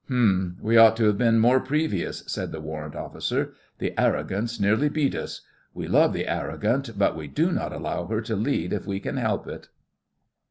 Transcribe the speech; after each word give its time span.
'Hum! 0.07 0.57
We 0.59 0.77
ought 0.77 0.97
to 0.97 1.03
have 1.05 1.19
been 1.19 1.37
more 1.37 1.59
previous,' 1.59 2.23
said 2.25 2.51
the 2.51 2.59
Warrant 2.59 2.95
Officer. 2.95 3.53
'The 3.77 3.93
Arrogants 3.99 4.59
nearly 4.59 4.89
beat 4.89 5.13
us. 5.13 5.41
We 5.75 5.87
love 5.87 6.11
the 6.11 6.25
Arrogant, 6.27 6.97
but 6.97 7.15
we 7.15 7.27
do 7.27 7.51
not 7.51 7.71
allow 7.71 8.07
her 8.07 8.21
to 8.21 8.35
lead 8.35 8.73
if 8.73 8.87
we 8.87 8.99
can 8.99 9.17
help 9.17 9.45
it. 9.47 9.67